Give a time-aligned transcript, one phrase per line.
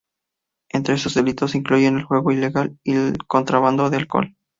[0.69, 4.35] Entre sus delitos se incluyen el juego ilegal, y el contrabando de alcohol.